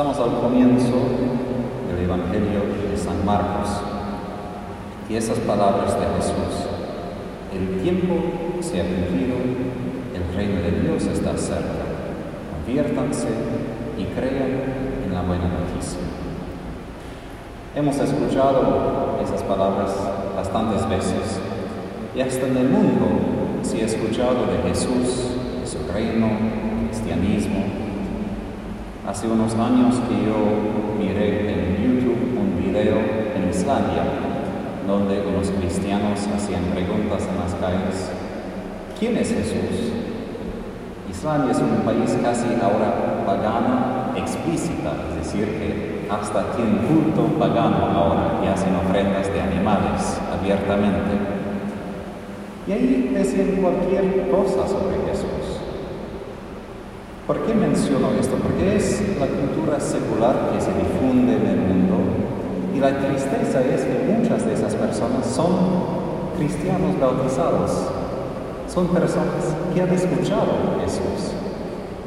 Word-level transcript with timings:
Estamos 0.00 0.32
al 0.32 0.40
comienzo 0.40 0.96
del 1.86 2.04
Evangelio 2.06 2.60
de 2.90 2.96
San 2.96 3.22
Marcos 3.22 3.68
y 5.10 5.14
esas 5.14 5.38
palabras 5.40 5.94
de 5.94 6.06
Jesús. 6.16 6.64
El 7.54 7.82
tiempo 7.82 8.14
se 8.60 8.80
ha 8.80 8.84
cumplido, 8.84 9.36
el 10.14 10.34
reino 10.34 10.62
de 10.62 10.80
Dios 10.80 11.04
está 11.04 11.36
cerca. 11.36 11.84
Conviértanse 12.64 13.28
y 13.98 14.04
crean 14.18 15.04
en 15.04 15.12
la 15.12 15.20
buena 15.20 15.44
noticia. 15.48 16.00
Hemos 17.76 17.96
escuchado 17.98 19.18
esas 19.22 19.42
palabras 19.42 19.94
bastantes 20.34 20.88
veces 20.88 21.40
y 22.16 22.22
hasta 22.22 22.46
en 22.46 22.56
el 22.56 22.70
mundo 22.70 23.04
se 23.60 23.82
ha 23.82 23.84
escuchado 23.84 24.46
de 24.46 24.66
Jesús, 24.66 25.34
de 25.60 25.66
su 25.66 25.92
reino, 25.92 26.26
cristianismo. 26.88 27.89
Hace 29.08 29.26
unos 29.28 29.54
años 29.54 29.96
que 30.08 30.26
yo 30.26 30.36
miré 30.98 31.50
en 31.50 31.82
YouTube 31.82 32.36
un 32.38 32.62
video 32.62 32.98
en 33.34 33.48
Islandia 33.48 34.04
donde 34.86 35.22
unos 35.26 35.50
cristianos 35.50 36.20
hacían 36.36 36.64
preguntas 36.74 37.26
en 37.26 37.40
las 37.40 37.54
calles. 37.54 38.10
¿Quién 38.98 39.16
es 39.16 39.32
Jesús? 39.32 39.92
Islandia 41.10 41.52
es 41.52 41.58
un 41.58 41.82
país 41.82 42.18
casi 42.22 42.48
ahora 42.60 43.24
pagano 43.24 44.12
explícita, 44.16 44.92
es 45.08 45.26
decir, 45.26 45.46
que 45.46 46.06
hasta 46.10 46.52
tiene 46.52 46.86
culto 46.86 47.38
pagano 47.38 47.86
ahora 47.86 48.40
y 48.44 48.48
hacen 48.48 48.76
ofrendas 48.76 49.32
de 49.32 49.40
animales 49.40 50.20
abiertamente. 50.30 51.16
Y 52.68 52.72
ahí 52.72 53.12
decían 53.14 53.62
cualquier 53.62 54.30
cosa 54.30 54.68
sobre 54.68 54.96
Jesús. 55.08 55.59
¿Por 57.30 57.46
qué 57.46 57.54
menciono 57.54 58.10
esto? 58.18 58.34
Porque 58.42 58.74
es 58.74 59.00
la 59.20 59.28
cultura 59.28 59.78
secular 59.78 60.50
que 60.50 60.60
se 60.60 60.72
difunde 60.74 61.36
en 61.36 61.46
el 61.46 61.58
mundo 61.58 61.94
y 62.74 62.80
la 62.80 62.98
tristeza 62.98 63.60
es 63.60 63.82
que 63.82 64.18
muchas 64.18 64.44
de 64.44 64.54
esas 64.54 64.74
personas 64.74 65.26
son 65.26 65.54
cristianos 66.36 66.98
bautizados, 66.98 67.86
son 68.66 68.88
personas 68.88 69.54
que 69.72 69.80
han 69.80 69.90
escuchado 69.90 70.74
a 70.74 70.82
Jesús, 70.82 71.30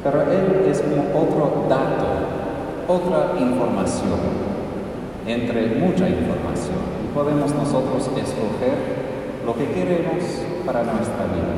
pero 0.02 0.30
Él 0.30 0.66
es 0.68 0.82
como 0.82 1.00
otro 1.18 1.68
dato, 1.70 2.04
otra 2.86 3.40
información, 3.40 4.20
entre 5.26 5.68
mucha 5.80 6.06
información, 6.06 6.84
y 7.02 7.14
podemos 7.14 7.50
nosotros 7.54 8.10
escoger 8.14 8.76
lo 9.46 9.54
que 9.54 9.72
queremos 9.72 10.22
para 10.66 10.82
nuestra 10.82 11.24
vida. 11.32 11.56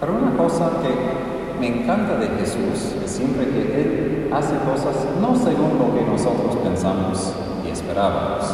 Pero 0.00 0.14
una 0.14 0.36
cosa 0.36 0.68
que 0.82 1.37
me 1.60 1.66
encanta 1.68 2.16
de 2.16 2.28
Jesús 2.38 2.94
es 3.04 3.10
siempre 3.10 3.46
que 3.46 3.80
Él 3.80 4.28
hace 4.32 4.54
cosas 4.58 4.94
no 5.20 5.34
según 5.36 5.78
lo 5.78 5.94
que 5.94 6.04
nosotros 6.04 6.56
pensamos 6.62 7.32
y 7.66 7.70
esperábamos. 7.70 8.44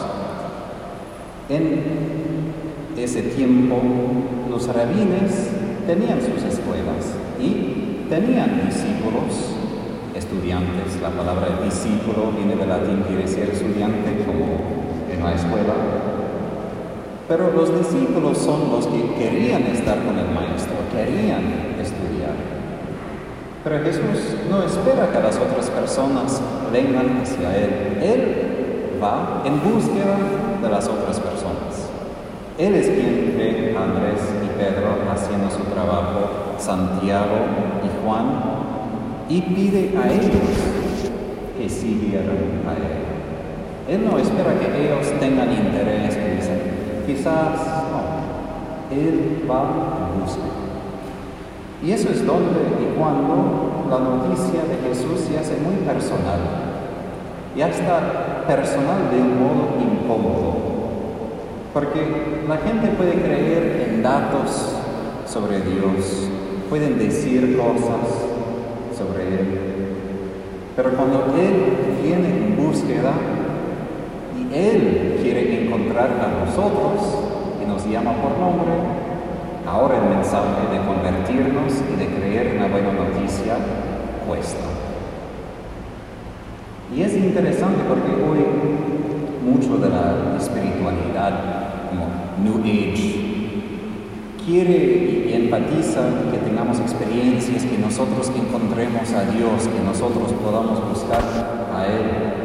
En 1.49 1.83
ese 2.97 3.23
tiempo 3.23 3.77
los 4.51 4.67
rabines 4.69 5.51
tenían 5.87 6.21
sus 6.21 6.43
escuelas 6.45 7.15
y 7.39 8.07
tenían 8.09 8.67
discípulos, 8.67 9.53
estudiantes. 10.15 11.01
La 11.03 11.11
palabra 11.11 11.61
discípulo 11.63 12.33
viene 12.37 12.57
del 12.57 12.69
latín, 12.69 13.05
quiere 13.07 13.23
decir 13.23 13.51
estudiante 13.53 14.25
como 14.25 14.47
en 15.13 15.23
la 15.23 15.35
escuela. 15.35 15.75
Pero 17.29 17.53
los 17.53 17.77
discípulos 17.79 18.39
son 18.39 18.71
los 18.71 18.87
que 18.87 19.15
querían 19.19 19.63
estar 19.63 19.99
con 20.05 20.19
el 20.19 20.31
maestro, 20.31 20.77
querían. 20.93 21.74
Pero 23.65 23.83
Jesús 23.83 24.37
no 24.51 24.63
espera 24.63 25.11
que 25.11 25.21
las 25.21 25.37
otras 25.39 25.71
personas 25.71 26.43
vengan 26.71 27.23
hacia 27.23 27.57
Él. 27.57 27.99
Él 28.03 29.01
va 29.03 29.43
en 29.47 29.55
búsqueda 29.63 30.19
de 30.63 30.69
las 30.69 30.87
otras 30.87 31.19
personas. 31.19 31.89
Él 32.59 32.75
es 32.75 32.89
quien 32.89 33.35
ve 33.39 33.75
a 33.75 33.85
Andrés 33.85 34.21
y 34.45 34.59
Pedro 34.59 35.11
haciendo 35.11 35.51
su 35.51 35.65
trabajo, 35.73 36.57
Santiago 36.59 37.37
y 37.83 38.05
Juan, 38.05 38.27
y 39.31 39.41
pide 39.41 39.97
a 39.97 40.13
ellos 40.13 40.51
que 41.59 41.67
siguieran 41.67 42.61
a 42.69 42.75
Él. 42.75 43.97
Él 43.97 44.05
no 44.05 44.19
espera 44.19 44.59
que 44.59 44.85
ellos 44.85 45.09
tengan 45.19 45.51
interés, 45.51 46.15
dicen, 46.37 46.61
quizás 47.07 47.67
no. 47.91 48.95
Él 48.95 49.43
va 49.51 49.63
en 50.13 50.21
búsqueda. 50.21 50.64
Y 51.85 51.93
eso 51.93 52.09
es 52.09 52.27
donde 52.27 52.61
y 52.81 52.99
cuando 52.99 53.85
la 53.91 53.99
noticia 53.99 54.63
de 54.63 54.89
Jesús 54.89 55.21
se 55.29 55.39
hace 55.39 55.57
muy 55.61 55.77
personal. 55.85 56.41
Y 57.55 57.61
hasta 57.61 58.47
personal 58.47 59.11
de 59.11 59.21
un 59.21 59.39
modo 59.39 59.69
incómodo. 59.79 60.55
Porque 61.75 62.01
la 62.49 62.57
gente 62.57 62.89
puede 62.97 63.13
creer 63.21 63.91
en 63.91 64.03
datos 64.03 64.77
sobre 65.27 65.61
Dios, 65.61 66.31
pueden 66.71 66.99
decir 66.99 67.55
cosas 67.57 68.97
sobre 68.97 69.29
Él. 69.29 69.59
Pero 70.77 70.91
cuando 70.91 71.35
Él 71.37 71.99
viene 72.03 72.29
en 72.29 72.57
búsqueda 72.57 73.13
y 74.39 74.55
Él 74.57 75.19
quiere 75.21 75.67
encontrar 75.67 76.13
a 76.13 76.47
nosotros 76.47 77.19
y 77.63 77.67
nos 77.67 77.87
llama 77.87 78.15
por 78.23 78.39
nombre, 78.39 79.04
ahora 79.67 79.97
el 79.99 80.17
mensaje 80.17 80.69
de 80.73 80.87
convertirnos 80.87 81.73
y 81.93 81.97
de 81.97 82.07
creer 82.07 82.47
en 82.49 82.61
la 82.61 82.69
buena 82.69 82.93
noticia 82.93 83.57
cuesta. 84.27 84.65
Y 86.95 87.03
es 87.03 87.15
interesante 87.15 87.83
porque 87.89 88.13
hoy 88.13 88.45
mucho 89.45 89.79
de 89.79 89.91
la 89.91 90.37
espiritualidad, 90.39 91.91
como 91.91 92.07
New 92.43 92.61
Age, 92.63 93.25
quiere 94.45 95.29
y 95.29 95.33
enfatiza 95.35 96.01
que 96.31 96.39
tengamos 96.39 96.79
experiencias, 96.81 97.65
que 97.65 97.79
nosotros 97.79 98.31
encontremos 98.37 99.13
a 99.13 99.25
Dios, 99.25 99.69
que 99.69 99.81
nosotros 99.85 100.33
podamos 100.45 100.89
buscar 100.89 101.23
a 101.75 101.87
Él. 101.87 102.45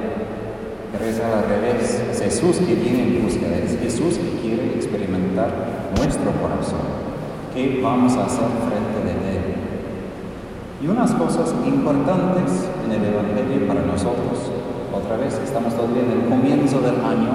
Pero 0.91 1.05
es 1.05 1.19
al 1.19 1.47
revés, 1.47 2.01
es 2.11 2.21
Jesús 2.21 2.57
que 2.57 2.75
viene 2.75 3.03
en 3.03 3.23
búsqueda, 3.23 3.57
es 3.57 3.77
Jesús 3.79 4.17
que 4.17 4.41
quiere 4.41 4.75
experimentar 4.75 5.49
nuestro 5.95 6.31
corazón. 6.41 7.08
¿Qué 7.53 7.81
vamos 7.81 8.15
a 8.15 8.25
hacer 8.25 8.45
frente 8.45 8.99
de 9.05 9.37
Él? 9.37 9.43
Y 10.83 10.87
unas 10.87 11.11
cosas 11.13 11.53
importantes 11.65 12.69
en 12.85 12.91
el 12.91 13.03
Evangelio 13.03 13.67
para 13.67 13.81
nosotros, 13.81 14.51
otra 14.93 15.17
vez 15.17 15.33
estamos 15.43 15.73
todavía 15.73 16.03
en 16.03 16.11
el 16.11 16.29
comienzo 16.29 16.79
del 16.79 17.03
año, 17.03 17.31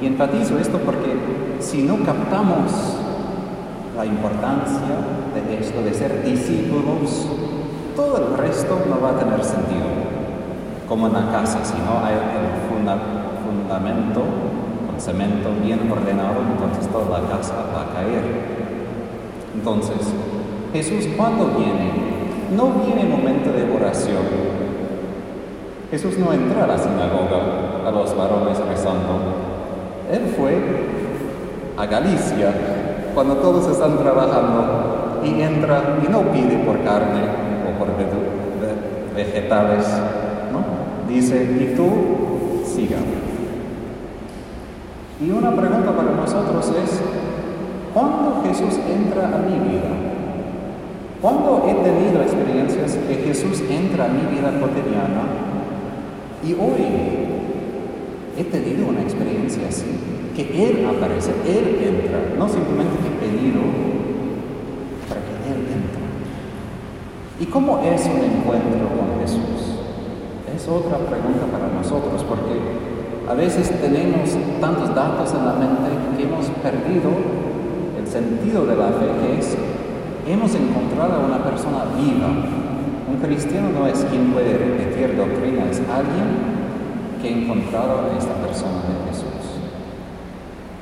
y 0.00 0.06
enfatizo 0.06 0.58
esto 0.58 0.78
porque 0.78 1.16
si 1.58 1.82
no 1.82 1.96
captamos 2.04 2.96
la 3.96 4.06
importancia 4.06 4.94
de 5.34 5.58
esto, 5.58 5.82
de 5.82 5.92
ser 5.92 6.24
discípulos, 6.24 7.26
todo 7.96 8.18
el 8.18 8.38
resto 8.38 8.78
no 8.88 9.00
va 9.00 9.10
a 9.10 9.18
tener 9.18 9.44
sentido. 9.44 9.86
Como 10.88 11.08
en 11.08 11.14
la 11.14 11.32
casa, 11.32 11.64
si 11.64 11.74
no 11.78 12.04
hay 12.04 12.14
el 12.14 12.68
funda, 12.68 12.96
fundamento 13.44 14.22
con 14.86 15.00
cemento 15.00 15.50
bien 15.62 15.90
ordenado, 15.90 16.40
entonces 16.52 16.90
toda 16.92 17.20
la 17.20 17.28
casa 17.28 17.54
va 17.74 17.82
a 17.82 17.94
caer. 17.94 18.61
Entonces, 19.54 19.96
Jesús 20.72 21.08
cuando 21.16 21.46
viene, 21.58 21.90
no 22.56 22.70
viene 22.84 23.02
en 23.02 23.10
momento 23.10 23.52
de 23.52 23.70
oración. 23.74 24.52
Jesús 25.90 26.18
no 26.18 26.32
entra 26.32 26.64
a 26.64 26.66
la 26.66 26.78
sinagoga 26.78 27.86
a 27.86 27.90
los 27.90 28.16
varones 28.16 28.58
rezando. 28.58 29.20
Él 30.10 30.34
fue 30.36 30.58
a 31.76 31.86
Galicia 31.86 32.52
cuando 33.14 33.36
todos 33.36 33.70
están 33.70 33.98
trabajando 33.98 35.20
y 35.24 35.40
entra 35.40 35.98
y 36.02 36.10
no 36.10 36.20
pide 36.32 36.58
por 36.64 36.82
carne 36.82 37.20
o 37.68 37.78
por 37.78 37.88
vegetales, 39.14 39.86
¿no? 40.50 41.12
Dice, 41.12 41.42
y 41.44 41.74
tú, 41.76 42.62
sígame. 42.64 43.22
Y 45.20 45.30
una 45.30 45.52
pregunta 45.52 45.92
para 45.92 46.10
nosotros 46.10 46.72
es, 46.82 47.00
¿cuándo 47.94 48.42
Jesús 48.44 48.78
entra 48.88 49.26
a 49.26 49.38
mi 49.38 49.58
vida? 49.68 49.90
¿Cuándo 51.20 51.64
he 51.68 51.74
tenido 51.74 52.20
experiencias 52.22 52.98
que 53.06 53.14
Jesús 53.14 53.62
entra 53.70 54.06
a 54.06 54.08
mi 54.08 54.26
vida 54.34 54.50
cotidiana? 54.58 55.22
Y 56.42 56.54
hoy 56.54 56.82
he 58.36 58.44
tenido 58.44 58.88
una 58.88 59.02
experiencia 59.02 59.68
así, 59.68 59.86
que 60.34 60.42
Él 60.42 60.84
aparece, 60.84 61.30
Él 61.46 61.78
entra, 61.78 62.18
no 62.36 62.48
simplemente 62.48 62.96
he 63.06 63.14
pedido, 63.22 63.60
para 65.08 65.20
que 65.20 65.34
Él 65.46 65.62
entra. 65.70 66.02
¿Y 67.38 67.46
cómo 67.46 67.78
es 67.84 68.02
un 68.06 68.18
encuentro 68.18 68.88
con 68.98 69.20
Jesús? 69.20 69.78
Es 70.56 70.66
otra 70.66 70.98
pregunta 70.98 71.46
para 71.52 71.68
nosotros, 71.68 72.24
porque 72.28 72.58
a 73.30 73.34
veces 73.34 73.70
tenemos 73.80 74.30
tantos 74.60 74.92
datos 74.94 75.32
en 75.34 75.46
la 75.46 75.52
mente 75.54 75.90
que 76.16 76.24
hemos 76.24 76.46
perdido 76.62 77.41
sentido 78.12 78.66
de 78.66 78.76
la 78.76 78.88
fe, 78.88 79.08
que 79.22 79.38
es, 79.40 79.56
hemos 80.28 80.54
encontrado 80.54 81.14
a 81.14 81.26
una 81.26 81.42
persona 81.42 81.86
viva, 81.96 82.28
Un 83.08 83.18
cristiano 83.20 83.68
no 83.70 83.86
es 83.86 84.04
quien 84.10 84.32
puede 84.32 84.56
repetir 84.56 85.16
doctrina, 85.16 85.68
es 85.70 85.80
alguien 85.88 86.28
que 87.20 87.28
ha 87.28 87.32
encontrado 87.32 88.04
a 88.04 88.18
esta 88.18 88.34
persona 88.34 88.80
de 88.88 89.08
Jesús. 89.08 89.42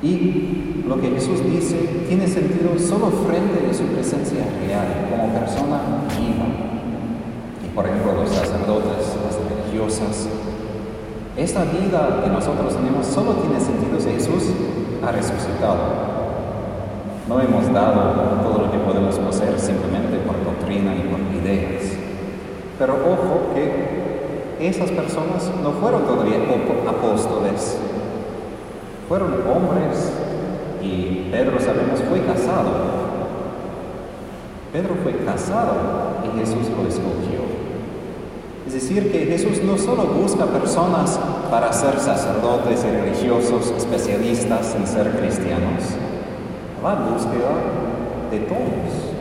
Y 0.03 0.83
lo 0.87 0.99
que 0.99 1.11
Jesús 1.11 1.43
dice 1.45 2.05
tiene 2.07 2.27
sentido 2.27 2.77
solo 2.79 3.11
frente 3.27 3.67
a 3.69 3.73
su 3.73 3.83
presencia 3.83 4.43
real, 4.65 4.87
como 5.09 5.33
persona 5.33 6.07
viva. 6.11 6.47
Y 7.65 7.75
por 7.75 7.85
ejemplo, 7.85 8.13
los 8.13 8.29
sacerdotes, 8.29 9.15
las 9.23 9.37
religiosas, 9.39 10.27
esta 11.37 11.63
vida 11.63 12.21
que 12.23 12.29
nosotros 12.29 12.75
tenemos 12.75 13.05
solo 13.07 13.33
tiene 13.35 13.59
sentido 13.59 13.99
si 13.99 14.09
Jesús 14.09 14.51
ha 15.05 15.11
resucitado. 15.11 16.10
No 17.31 17.39
hemos 17.39 17.71
dado 17.71 18.11
todo 18.43 18.65
lo 18.65 18.71
que 18.73 18.77
podemos 18.79 19.17
poseer 19.17 19.57
simplemente 19.57 20.17
por 20.17 20.35
doctrina 20.43 20.93
y 20.93 21.07
por 21.07 21.21
ideas. 21.41 21.93
Pero 22.77 22.95
ojo 22.95 23.53
que 23.55 24.67
esas 24.67 24.91
personas 24.91 25.49
no 25.63 25.71
fueron 25.71 26.01
todavía 26.03 26.39
apóstoles, 26.89 27.77
fueron 29.07 29.31
hombres 29.47 30.11
y 30.81 31.29
Pedro 31.31 31.57
sabemos 31.61 32.01
fue 32.09 32.19
casado. 32.19 32.69
Pedro 34.73 34.95
fue 35.01 35.15
casado 35.23 35.75
y 36.25 36.37
Jesús 36.37 36.67
lo 36.75 36.85
escogió. 36.85 37.47
Es 38.67 38.73
decir, 38.73 39.09
que 39.09 39.25
Jesús 39.25 39.63
no 39.63 39.77
solo 39.77 40.03
busca 40.03 40.47
personas 40.47 41.17
para 41.49 41.71
ser 41.71 41.97
sacerdotes 41.97 42.83
y 42.83 42.91
religiosos 42.91 43.71
especialistas 43.77 44.75
en 44.75 44.85
ser 44.85 45.11
cristianos, 45.11 45.95
en 46.89 47.13
búsqueda 47.13 47.53
de 48.31 48.39
todos. 48.39 49.11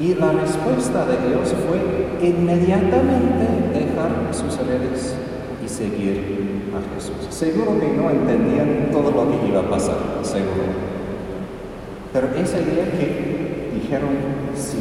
Y 0.00 0.14
la 0.14 0.32
respuesta 0.32 1.04
de 1.04 1.28
Dios 1.28 1.54
fue 1.66 2.28
inmediatamente 2.28 3.46
dejar 3.74 4.32
sus 4.32 4.56
redes 4.66 5.14
y 5.64 5.68
seguir 5.68 6.70
a 6.72 6.94
Jesús. 6.94 7.26
Seguro 7.30 7.78
que 7.78 7.88
no 7.88 8.08
entendían 8.08 8.90
todo 8.90 9.10
lo 9.10 9.30
que 9.30 9.48
iba 9.48 9.60
a 9.60 9.68
pasar, 9.70 9.96
seguro. 10.22 10.88
Pero 12.12 12.28
ese 12.36 12.64
día 12.64 12.84
que 12.92 13.70
dijeron 13.74 14.10
sí. 14.54 14.78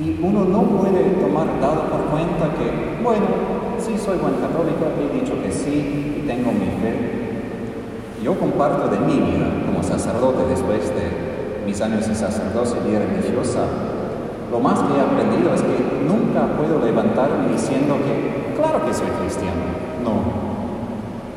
Y 0.00 0.20
uno 0.22 0.44
no 0.44 0.62
puede 0.62 1.02
tomar 1.20 1.60
dado 1.60 1.90
por 1.90 2.02
cuenta 2.06 2.54
que, 2.54 3.02
bueno, 3.02 3.26
sí 3.78 3.98
soy 3.98 4.18
buen 4.18 4.34
católico, 4.34 4.86
he 5.00 5.20
dicho 5.20 5.42
que 5.42 5.50
sí 5.50 6.20
y 6.22 6.26
tengo 6.26 6.52
mi 6.52 6.66
fe. 6.80 7.27
Yo 8.22 8.34
comparto 8.34 8.88
de 8.88 8.98
mi 8.98 9.14
vida 9.14 9.46
como 9.64 9.82
sacerdote 9.82 10.42
después 10.50 10.88
de 10.90 11.64
mis 11.64 11.80
años 11.80 12.08
de 12.08 12.14
sacerdocio 12.14 12.78
y 12.88 12.96
religiosa, 12.96 13.60
lo 14.50 14.58
más 14.58 14.80
que 14.80 14.98
he 14.98 15.00
aprendido 15.00 15.54
es 15.54 15.62
que 15.62 16.02
nunca 16.02 16.48
puedo 16.56 16.84
levantarme 16.84 17.52
diciendo 17.52 17.94
que, 18.02 18.56
claro 18.56 18.84
que 18.84 18.92
soy 18.92 19.06
cristiano. 19.20 19.62
No. 20.02 20.48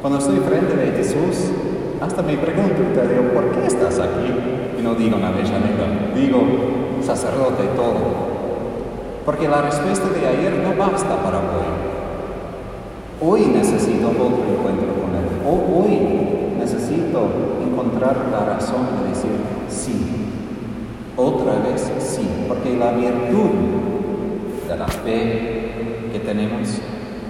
Cuando 0.02 0.18
estoy 0.18 0.40
frente 0.40 0.76
de 0.76 0.92
Jesús, 0.98 1.52
hasta 2.02 2.24
me 2.24 2.36
pregunto 2.38 2.82
te 2.96 3.08
digo, 3.08 3.32
¿por 3.34 3.52
qué 3.52 3.68
estás 3.68 4.00
aquí? 4.00 4.34
Y 4.80 4.82
no 4.82 4.96
digo 4.96 5.18
una 5.18 5.28
Avellaneda, 5.28 6.16
digo 6.16 6.42
sacerdote 7.04 7.64
todo. 7.76 8.32
Porque 9.24 9.48
la 9.48 9.62
respuesta 9.62 10.10
de 10.10 10.28
ayer 10.28 10.54
no 10.64 10.76
basta 10.76 11.16
para 11.22 11.38
hoy. 11.38 11.70
Hoy 13.22 13.46
necesito 13.54 14.10
otro 14.10 14.26
encuentro 14.26 14.88
con 14.98 15.14
Él. 15.14 15.30
Hoy 15.46 16.21
necesito 17.12 17.28
encontrar 17.62 18.28
la 18.32 18.54
razón 18.54 18.88
de 19.04 19.10
decir 19.10 19.32
sí. 19.70 20.28
Otra 21.18 21.60
vez 21.60 21.92
sí, 22.00 22.28
porque 22.48 22.78
la 22.78 22.92
virtud 22.94 23.50
de 24.68 24.78
la 24.78 24.88
fe 24.88 26.10
que 26.12 26.20
tenemos 26.20 26.70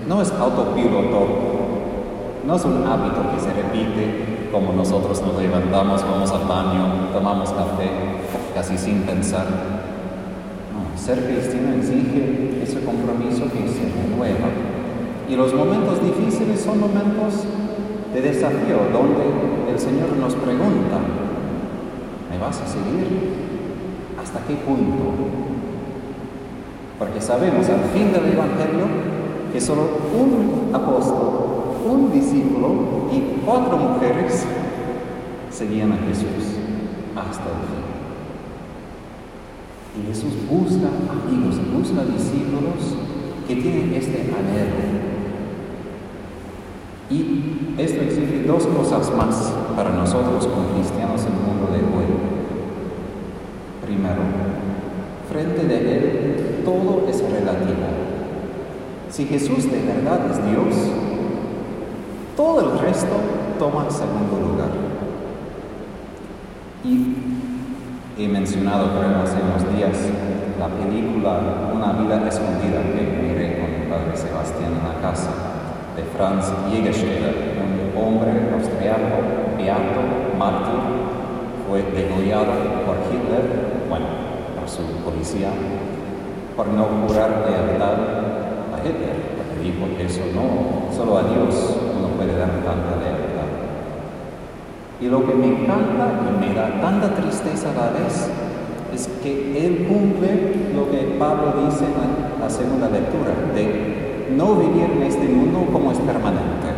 no 0.08 0.22
es 0.22 0.32
autopiloto, 0.32 1.28
no 2.46 2.56
es 2.56 2.66
un 2.66 2.86
hábito 2.86 3.22
que 3.34 3.40
se 3.40 3.54
repite 3.54 4.50
como 4.52 4.74
nosotros 4.74 5.22
nos 5.22 5.42
levantamos, 5.42 6.04
vamos 6.04 6.32
al 6.32 6.46
baño, 6.46 7.10
tomamos 7.14 7.50
café, 7.52 7.90
casi 8.54 8.78
sin 8.78 9.02
pensar. 9.04 9.46
No, 10.74 10.98
ser 10.98 11.26
cristiano 11.26 11.76
exige 11.78 12.62
ese 12.62 12.84
compromiso 12.84 13.44
que 13.46 13.68
se 13.68 13.90
renueva. 13.90 14.50
Y 15.30 15.36
los 15.36 15.54
momentos 15.54 16.04
difíciles 16.04 16.62
son 16.62 16.82
momentos 16.82 17.46
de 18.14 18.22
desafío 18.22 18.78
donde 18.92 19.72
el 19.72 19.80
Señor 19.80 20.16
nos 20.20 20.36
pregunta, 20.36 21.00
¿me 22.30 22.38
vas 22.38 22.62
a 22.62 22.68
seguir? 22.68 23.08
¿Hasta 24.22 24.40
qué 24.46 24.56
punto? 24.56 25.14
Porque 27.00 27.22
sabemos 27.22 27.68
al 27.70 27.84
fin 27.94 28.12
del 28.12 28.34
Evangelio 28.34 28.86
que 29.52 29.62
solo 29.62 29.84
un 30.14 30.74
apóstol, 30.74 31.78
un 31.90 32.12
discípulo 32.12 33.10
y 33.12 33.42
cuatro 33.46 33.78
mujeres 33.78 34.46
seguían 35.50 35.92
a 35.94 35.98
Jesús 36.08 36.58
hasta 37.16 37.44
el 37.44 37.62
fin. 37.68 37.82
Y 40.00 40.08
Jesús 40.08 40.34
busca 40.50 40.88
amigos, 40.88 41.60
busca 41.74 42.06
discípulos 42.06 42.96
que 43.48 43.56
tienen 43.56 43.94
este 43.94 44.22
anhelo. 44.22 45.11
Y 47.12 47.76
esto 47.78 48.02
exige 48.02 48.44
dos 48.48 48.66
cosas 48.68 49.14
más 49.16 49.52
para 49.76 49.90
nosotros 49.90 50.48
como 50.48 50.70
cristianos 50.70 51.22
en 51.22 51.34
el 51.34 51.40
mundo 51.40 51.68
de 51.74 51.80
hoy 51.80 52.06
primero. 53.86 54.22
Frente 55.30 55.66
de 55.66 55.98
Él 55.98 56.62
todo 56.64 57.06
es 57.10 57.22
relativo. 57.22 57.84
Si 59.10 59.26
Jesús 59.26 59.70
de 59.70 59.82
verdad 59.82 60.22
es 60.32 60.38
Dios, 60.50 60.90
todo 62.38 62.72
el 62.72 62.80
resto 62.80 63.16
toma 63.60 63.90
segundo 63.90 64.40
lugar. 64.48 64.70
Y 66.86 68.24
he 68.24 68.28
mencionado, 68.30 68.88
creo, 68.98 69.22
hace 69.22 69.36
unos 69.42 69.76
días 69.76 69.98
la 70.58 70.68
película 70.68 71.72
Una 71.74 71.94
vida 71.94 72.28
escondida 72.28 72.82
que 72.84 73.22
miré 73.22 73.60
con 73.60 73.80
mi 73.80 73.90
padre 73.90 74.16
Sebastián 74.16 74.72
en 74.80 74.88
la 74.88 75.02
casa 75.02 75.51
de 76.02 76.18
Franz 76.18 76.52
Jägerstätter, 76.72 77.62
un 77.62 78.02
hombre 78.02 78.32
austriaco, 78.54 79.22
beato, 79.58 80.02
mártir, 80.38 80.82
fue 81.68 81.84
degollado 81.84 82.54
por 82.86 82.98
Hitler 83.10 83.86
bueno, 83.88 84.06
por 84.58 84.68
su 84.68 84.82
policía, 85.06 85.50
por 86.56 86.68
no 86.68 86.86
jurar 87.08 87.46
lealtad 87.48 87.98
a 88.74 88.80
Hitler, 88.84 89.16
porque 89.38 89.64
dijo 89.64 89.86
que 89.96 90.06
eso 90.06 90.22
no, 90.34 90.96
solo 90.96 91.20
a 91.20 91.24
Dios 91.24 91.78
uno 91.98 92.08
puede 92.18 92.36
dar 92.38 92.50
tanta 92.50 92.98
lealtad. 92.98 93.50
Y 95.00 95.08
lo 95.08 95.26
que 95.26 95.34
me 95.34 95.48
encanta 95.48 96.08
y 96.30 96.48
me 96.48 96.54
da 96.54 96.82
tanta 96.82 97.10
tristeza 97.16 97.70
a 97.72 97.86
la 97.86 97.92
vez 98.00 98.30
es 98.94 99.08
que 99.24 99.66
él 99.66 99.88
cumple 99.88 100.74
lo 100.76 100.90
que 100.90 101.16
Pablo 101.18 101.66
dice 101.66 101.86
en 101.86 102.42
la 102.42 102.50
segunda 102.50 102.90
lectura, 102.90 103.34
de 103.56 104.01
no 104.36 104.56
vivir 104.56 104.90
en 104.96 105.04
este 105.04 105.28
mundo 105.28 105.68
como 105.72 105.92
es 105.92 105.98
permanente, 106.00 106.70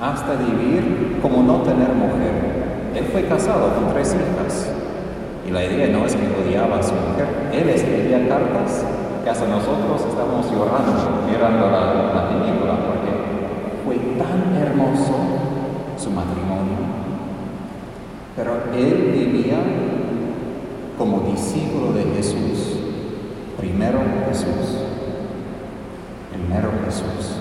hasta 0.00 0.34
vivir 0.34 1.18
como 1.22 1.42
no 1.42 1.62
tener 1.62 1.88
mujer. 1.88 2.92
Él 2.94 3.04
fue 3.12 3.24
casado 3.24 3.74
con 3.74 3.92
tres 3.92 4.14
hijas, 4.14 4.70
y 5.46 5.50
la 5.50 5.64
idea 5.64 5.88
no 5.88 6.04
es 6.04 6.14
que 6.14 6.26
odiaba 6.26 6.78
a 6.78 6.82
su 6.82 6.94
mujer, 6.94 7.26
él 7.52 7.68
escribía 7.68 8.28
cartas 8.28 8.84
que 9.24 9.30
hasta 9.30 9.46
nosotros 9.46 10.04
estamos 10.08 10.46
llorando 10.50 11.24
mirando 11.30 11.70
la, 11.70 11.94
la 12.14 12.28
película 12.28 12.76
porque 12.86 13.10
fue 13.84 13.96
tan 14.18 14.56
hermoso 14.56 15.14
su 15.96 16.10
matrimonio. 16.10 16.78
Pero 18.36 18.52
él 18.74 19.10
vivía 19.12 19.58
como 20.96 21.20
discípulo 21.30 21.92
de 21.92 22.04
Jesús. 22.16 22.78
Primero 23.58 23.98
Jesús. 24.28 24.97
Primero 26.30 26.70
Jesús. 26.84 27.36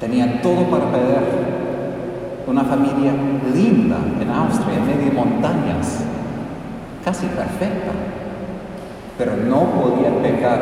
Tenía 0.00 0.40
todo 0.42 0.64
para 0.70 0.90
perder. 0.90 1.58
Una 2.46 2.64
familia 2.64 3.12
linda 3.54 3.98
en 4.20 4.30
Austria, 4.30 4.78
en 4.78 4.86
medio 4.86 5.10
de 5.10 5.12
montañas 5.12 6.04
casi 7.04 7.26
perfecta, 7.26 7.92
pero 9.16 9.32
no 9.36 9.60
podía 9.72 10.10
pecar, 10.22 10.60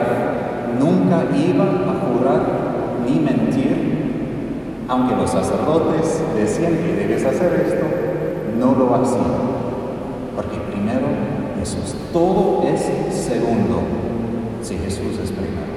nunca 0.79 1.25
iba 1.37 1.65
a 1.65 1.95
jurar 2.07 2.43
ni 3.05 3.19
mentir, 3.19 4.85
aunque 4.89 5.17
los 5.17 5.31
sacerdotes 5.31 6.23
decían 6.37 6.73
que 6.77 6.95
debes 6.95 7.25
hacer 7.25 7.53
esto, 7.67 7.87
no 8.59 8.75
lo 8.77 8.95
hacía, 8.95 9.23
porque 10.37 10.57
primero 10.71 11.07
Jesús, 11.59 11.97
todo 12.13 12.65
es 12.69 12.81
segundo, 13.13 13.83
si 14.63 14.77
Jesús 14.77 15.19
es 15.23 15.33
primero, 15.33 15.76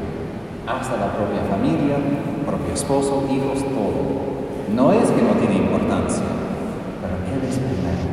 hasta 0.70 0.98
la 0.98 1.14
propia 1.14 1.42
familia, 1.50 1.98
propio 2.46 2.74
esposo, 2.74 3.26
hijos, 3.32 3.64
todo. 3.66 4.30
No 4.76 4.94
es 4.94 5.10
que 5.10 5.22
no 5.22 5.34
tiene 5.42 5.66
importancia, 5.66 6.30
pero 7.02 7.16
Él 7.34 7.42
es 7.50 7.58
primero. 7.58 8.06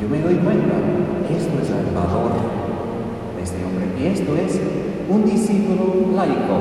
Yo 0.00 0.08
me 0.08 0.20
doy 0.22 0.36
cuenta, 0.44 0.76
esto 1.28 1.54
es 1.60 1.70
el 1.70 1.94
valor 1.94 2.32
de 3.36 3.42
este 3.42 3.64
hombre 3.64 3.80
esto 4.06 4.34
es 4.34 4.60
un 5.08 5.24
discípulo 5.24 6.16
laico. 6.16 6.60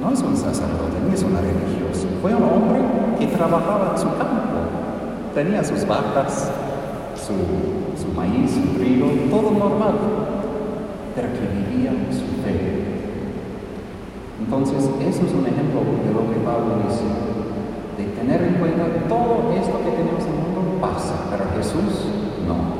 No 0.00 0.12
es 0.12 0.20
un 0.20 0.36
sacerdote, 0.36 0.98
ni 1.06 1.14
es 1.14 1.22
una 1.22 1.40
religiosa. 1.40 2.08
Fue 2.20 2.34
un 2.34 2.42
hombre 2.42 2.80
que 3.18 3.26
trabajaba 3.26 3.92
en 3.92 3.98
su 3.98 4.08
campo. 4.16 4.66
Tenía 5.34 5.62
sus 5.62 5.86
vacas, 5.86 6.50
su, 7.14 8.00
su 8.00 8.12
maíz, 8.14 8.50
su 8.50 8.78
trigo, 8.78 9.06
todo 9.30 9.50
normal, 9.52 9.94
pero 11.14 11.28
que 11.32 11.74
vivía 11.74 11.92
su 12.10 12.42
fe. 12.42 12.85
Entonces, 14.46 14.78
eso 14.78 15.26
es 15.26 15.34
un 15.34 15.42
ejemplo 15.42 15.82
de 15.82 16.14
lo 16.14 16.30
que 16.30 16.38
Pablo 16.46 16.78
dice, 16.86 17.02
de 17.98 18.14
tener 18.14 18.46
en 18.46 18.54
cuenta 18.62 18.86
todo 19.10 19.50
esto 19.50 19.74
que 19.82 19.90
tenemos 19.90 20.22
en 20.22 20.38
el 20.38 20.54
mundo 20.54 20.78
pasa, 20.80 21.26
pero 21.34 21.50
Jesús 21.58 22.06
no. 22.46 22.78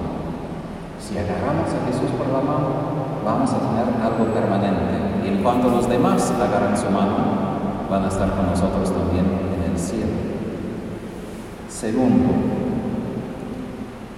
Si 1.03 1.19
agarramos 1.19 1.67
a 1.67 1.83
Jesús 1.91 2.15
por 2.15 2.31
la 2.31 2.39
mano, 2.39 3.19
vamos 3.25 3.51
a 3.51 3.59
tener 3.59 3.83
algo 3.99 4.31
permanente. 4.31 5.27
Y 5.27 5.43
cuando 5.43 5.71
los 5.71 5.89
demás 5.89 6.31
agarran 6.31 6.79
su 6.79 6.87
mano, 6.87 7.91
van 7.91 8.05
a 8.05 8.09
estar 8.09 8.31
con 8.31 8.47
nosotros 8.47 8.87
también 8.95 9.27
en 9.27 9.73
el 9.73 9.77
cielo. 9.77 10.15
Segundo, 11.69 12.31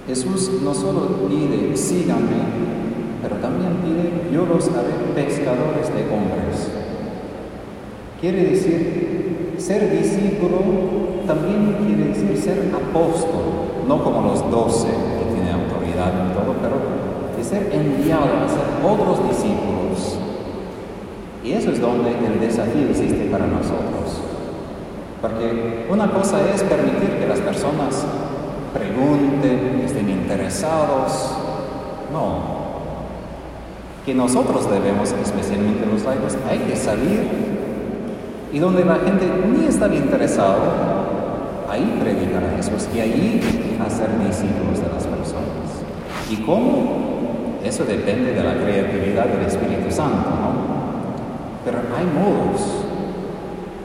Jesús 0.05 0.51
no 0.63 0.71
solo 0.75 1.25
pide, 1.27 1.75
síganme, 1.75 2.45
pero 3.23 3.37
también 3.37 3.73
pide, 3.81 4.29
yo 4.31 4.45
los 4.45 4.67
haré 4.69 4.93
pescadores 5.15 5.89
de 5.89 6.05
hombres. 6.13 6.88
Quiere 8.21 8.43
decir, 8.43 9.55
ser 9.57 9.91
discípulo 9.91 10.59
también 11.25 11.77
quiere 11.85 12.09
decir 12.09 12.37
ser 12.37 12.69
apóstol, 12.75 13.85
no 13.87 14.03
como 14.03 14.21
los 14.23 14.51
doce 14.51 14.87
que 14.87 15.33
tienen 15.33 15.53
autoridad 15.53 16.11
y 16.27 16.33
todo, 16.33 16.55
pero 16.61 16.75
de 17.37 17.43
ser 17.43 17.71
enviado 17.71 18.25
a 18.25 18.49
ser 18.49 18.65
otros 18.83 19.29
discípulos. 19.29 20.17
Y 21.45 21.53
eso 21.53 21.71
es 21.71 21.79
donde 21.79 22.09
el 22.09 22.41
desafío 22.41 22.89
existe 22.89 23.29
para 23.31 23.47
nosotros. 23.47 24.21
Porque 25.21 25.85
una 25.89 26.11
cosa 26.11 26.39
es 26.53 26.61
permitir 26.63 27.19
que 27.19 27.27
las 27.27 27.39
personas 27.39 28.03
pregunten, 28.73 29.81
estén 29.85 30.09
interesados. 30.09 31.31
No. 32.11 32.59
Que 34.05 34.13
nosotros 34.13 34.69
debemos, 34.69 35.13
especialmente 35.13 35.85
los 35.85 36.03
laicos, 36.03 36.37
hay 36.49 36.59
que 36.59 36.75
salir 36.75 37.58
y 38.51 38.59
donde 38.59 38.83
la 38.83 38.95
gente 38.95 39.27
ni 39.51 39.65
está 39.65 39.87
interesado, 39.93 40.57
ahí 41.69 41.99
predicar 42.01 42.43
a 42.43 42.57
Jesús 42.57 42.87
y 42.95 42.99
ahí 42.99 43.77
hacer 43.85 44.09
discípulos 44.25 44.79
de 44.81 44.89
las 44.93 45.05
personas. 45.05 45.69
¿Y 46.29 46.37
cómo? 46.37 47.59
Eso 47.63 47.85
depende 47.85 48.33
de 48.33 48.43
la 48.43 48.55
creatividad 48.55 49.25
del 49.25 49.45
Espíritu 49.45 49.91
Santo, 49.91 50.29
¿no? 50.29 50.69
Pero 51.63 51.79
hay 51.95 52.05
modos. 52.05 52.85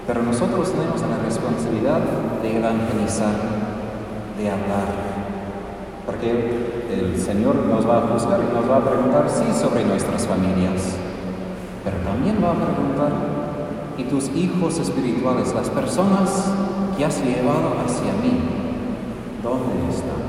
Pero 0.07 0.23
nosotros 0.23 0.73
tenemos 0.73 1.01
la 1.01 1.19
responsabilidad 1.25 2.01
de 2.43 2.57
evangelizar, 2.57 3.35
de 4.39 4.51
hablar. 4.51 4.89
Porque 6.07 6.31
el 6.93 7.19
Señor 7.19 7.57
nos 7.57 7.89
va 7.89 7.99
a 7.99 8.01
juzgar 8.03 8.41
y 8.41 8.55
nos 8.55 8.71
va 8.71 8.77
a 8.79 8.85
preguntar, 8.85 9.25
sí, 9.29 9.45
sobre 9.59 9.85
nuestras 9.85 10.27
familias, 10.27 10.97
pero 11.83 11.97
también 11.99 12.37
va 12.43 12.51
a 12.51 12.55
preguntar 12.55 13.44
y 13.97 14.05
tus 14.05 14.29
hijos 14.35 14.79
espirituales, 14.79 15.55
las 15.55 15.71
personas 15.71 16.53
que 16.97 17.05
has 17.05 17.23
llevado 17.25 17.75
hacia 17.85 18.13
mí, 18.23 18.39
¿dónde 19.43 19.89
están? 19.95 20.25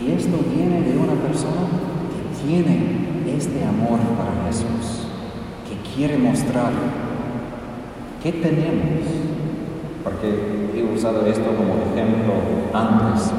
Y 0.00 0.12
esto 0.12 0.38
viene 0.54 0.82
de 0.82 0.98
una 0.98 1.14
persona 1.14 1.68
que 2.10 2.46
tiene 2.46 3.36
este 3.36 3.64
amor 3.64 4.00
para 4.18 4.46
Jesús, 4.46 5.06
que 5.68 5.94
quiere 5.94 6.18
mostrar 6.18 6.72
qué 8.22 8.32
tenemos. 8.32 9.06
Porque 10.02 10.70
he 10.74 10.94
usado 10.94 11.26
esto 11.26 11.44
como 11.56 11.74
ejemplo 11.74 12.34
antes. 12.74 13.32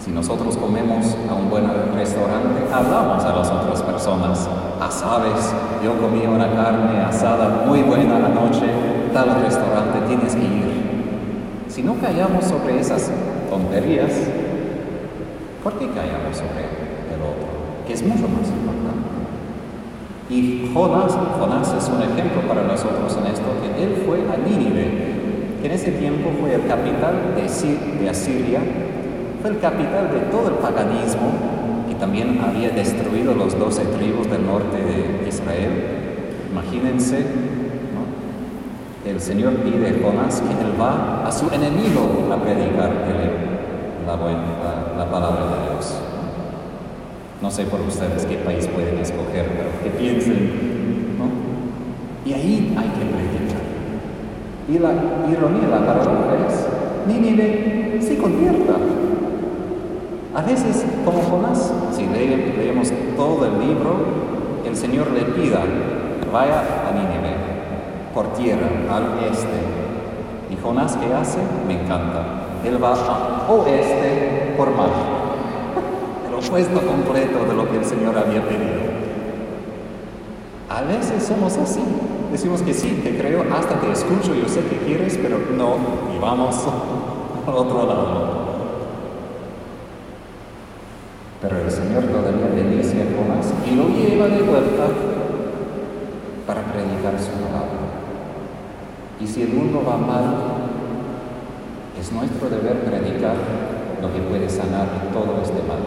Si 0.00 0.10
nosotros 0.10 0.56
comemos 0.56 1.16
a 1.28 1.34
un 1.34 1.50
buen 1.50 1.64
restaurante, 1.94 2.62
hablamos 2.72 3.22
a 3.24 3.36
las 3.36 3.50
otras 3.50 3.82
personas 3.82 4.48
sabes, 4.90 5.54
yo 5.84 5.96
comí 6.00 6.26
una 6.26 6.52
carne 6.52 7.00
asada 7.00 7.64
muy 7.66 7.82
buena 7.82 8.16
anoche, 8.16 8.66
tal 9.12 9.42
restaurante, 9.42 10.00
tienes 10.08 10.34
que 10.34 10.42
ir. 10.42 10.70
Si 11.68 11.82
no 11.82 11.94
callamos 11.94 12.44
sobre 12.44 12.80
esas 12.80 13.10
tonterías, 13.48 14.10
¿por 15.62 15.74
qué 15.74 15.86
callamos 15.88 16.36
sobre 16.36 16.66
el 17.14 17.20
otro? 17.22 17.48
Que 17.86 17.94
es 17.94 18.02
mucho 18.02 18.28
más 18.28 18.48
importante. 18.48 19.08
Y 20.28 20.70
Jonás, 20.72 21.16
Jonás 21.38 21.74
es 21.74 21.88
un 21.88 22.02
ejemplo 22.02 22.42
para 22.48 22.62
nosotros 22.62 23.16
en 23.18 23.32
esto, 23.32 23.46
que 23.62 23.82
él 23.82 24.02
fue 24.06 24.18
a 24.32 24.36
Nínive, 24.36 25.60
que 25.60 25.66
en 25.66 25.72
ese 25.72 25.92
tiempo 25.92 26.30
fue 26.40 26.54
el 26.54 26.66
capital 26.66 27.34
de, 27.36 28.02
de 28.02 28.10
Asiria, 28.10 28.60
fue 29.40 29.50
el 29.50 29.58
capital 29.58 30.10
de 30.12 30.20
todo 30.30 30.48
el 30.48 30.54
paganismo, 30.54 31.30
también 32.00 32.40
había 32.42 32.70
destruido 32.70 33.34
los 33.34 33.56
doce 33.58 33.84
tribus 33.84 34.28
del 34.30 34.46
norte 34.46 34.78
de 34.78 35.28
Israel. 35.28 35.70
Imagínense, 36.50 37.26
el 39.06 39.20
Señor 39.20 39.52
pide 39.56 39.88
a 39.88 40.02
Jonás 40.02 40.40
que 40.40 40.50
él 40.50 40.80
va 40.80 41.26
a 41.26 41.30
su 41.30 41.46
enemigo 41.52 42.26
a 42.32 42.42
predicar 42.42 42.90
la, 44.06 44.16
la, 44.96 45.10
palabra 45.10 45.44
de 45.44 45.70
Dios. 45.70 45.94
No 47.42 47.50
sé 47.50 47.64
por 47.64 47.80
ustedes 47.82 48.24
qué 48.24 48.36
país 48.36 48.66
pueden 48.66 48.98
escoger, 48.98 49.46
pero 49.46 49.70
que 49.84 49.90
piensen. 49.98 50.70
Y 52.24 52.32
ahí 52.32 52.76
hay 52.78 52.88
que 52.88 53.04
predicar. 53.04 53.60
Y 54.68 54.78
la 54.78 55.30
ironía, 55.30 55.68
la 55.68 55.86
paradoja 55.86 56.46
es, 56.48 56.66
Nínive 57.06 57.98
se 58.00 58.16
convierta 58.16 58.74
a 60.40 60.42
veces, 60.42 60.86
como 61.04 61.20
Jonás, 61.20 61.70
si 61.92 62.06
leemos 62.06 62.90
todo 63.14 63.44
el 63.44 63.60
libro, 63.60 63.92
el 64.64 64.74
Señor 64.74 65.10
le 65.10 65.20
pida, 65.20 65.60
vaya 66.32 66.60
a 66.88 66.92
Nínive, 66.94 67.36
por 68.14 68.32
tierra, 68.32 68.66
al 68.90 69.22
este. 69.30 69.60
¿Y 70.50 70.56
Jonás 70.56 70.96
qué 70.96 71.12
hace? 71.12 71.40
Me 71.68 71.74
encanta. 71.74 72.24
Él 72.64 72.82
va 72.82 72.94
a 72.94 73.52
oeste 73.52 74.54
por 74.56 74.70
mar. 74.70 74.88
El 76.26 76.34
opuesto 76.34 76.80
completo 76.86 77.44
de 77.46 77.54
lo 77.54 77.70
que 77.70 77.76
el 77.76 77.84
Señor 77.84 78.16
había 78.16 78.42
pedido. 78.42 78.80
A 80.70 80.82
veces 80.82 81.22
somos 81.22 81.58
así. 81.58 81.82
Decimos 82.32 82.62
que 82.62 82.72
sí, 82.72 83.00
te 83.04 83.18
creo, 83.18 83.44
hasta 83.52 83.78
te 83.78 83.92
escucho, 83.92 84.34
yo 84.34 84.48
sé 84.48 84.60
que 84.62 84.76
quieres, 84.86 85.18
pero 85.20 85.38
no, 85.54 85.74
y 86.16 86.18
vamos 86.18 86.56
al 87.46 87.54
otro 87.54 87.86
lado. 87.86 88.49
Pero 91.40 91.56
el 91.56 91.70
Señor 91.70 92.04
todavía 92.04 92.52
bendice 92.54 93.00
a 93.00 93.06
Jonás 93.16 93.48
y 93.64 93.74
lo 93.74 93.88
lleva 93.88 94.28
de 94.28 94.42
vuelta 94.42 94.88
para 96.46 96.60
predicar 96.64 97.18
su 97.18 97.32
palabra. 97.32 97.80
Y 99.18 99.26
si 99.26 99.42
el 99.42 99.54
mundo 99.54 99.82
va 99.86 99.96
mal, 99.96 100.24
es 101.98 102.12
nuestro 102.12 102.50
deber 102.50 102.84
predicar 102.84 103.36
lo 104.02 104.12
que 104.12 104.20
puede 104.20 104.50
sanar 104.50 105.08
todo 105.14 105.40
este 105.42 105.62
mal, 105.64 105.80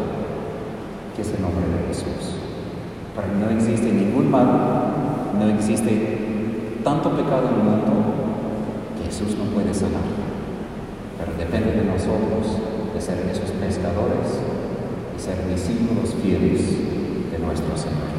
que 1.15 1.21
es 1.21 1.33
el 1.33 1.41
nombre 1.41 1.65
de 1.69 1.87
Jesús. 1.87 2.41
Porque 3.13 3.31
no 3.37 3.49
existe 3.51 3.91
ningún 3.91 4.31
mal, 4.31 4.47
no 5.37 5.49
existe 5.49 6.81
tanto 6.83 7.11
pecado 7.11 7.49
en 7.49 7.53
el 7.53 7.63
mundo 7.63 7.93
que 8.97 9.05
Jesús 9.05 9.37
no 9.37 9.45
puede 9.53 9.71
sanar. 9.71 10.01
Pero 11.19 11.37
depende 11.37 11.77
de 11.77 11.85
nosotros 11.85 12.57
de 12.93 13.01
ser 13.01 13.19
esos 13.29 13.51
pescadores 13.51 14.52
ser 15.17 15.37
discípulos 15.49 16.15
fieles 16.21 16.61
de 17.31 17.39
nuestro 17.39 17.77
Señor. 17.77 18.12